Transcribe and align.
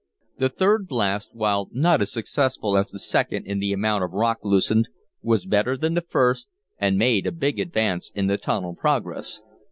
The 0.39 0.49
third 0.49 0.87
blast, 0.87 1.35
while 1.35 1.69
not 1.71 2.01
as 2.01 2.11
successful 2.11 2.75
as 2.75 2.89
the 2.89 2.97
second 2.97 3.45
in 3.45 3.59
the 3.59 3.71
amount 3.71 4.03
of 4.03 4.13
rock 4.13 4.39
loosened, 4.41 4.89
was 5.21 5.45
better 5.45 5.77
than 5.77 5.93
the 5.93 6.01
first, 6.01 6.47
and 6.79 6.97
made 6.97 7.27
a 7.27 7.31
big 7.31 7.59
advance 7.59 8.11
in 8.15 8.25
the 8.25 8.39
tunnel 8.39 8.73
progress. 8.75 9.43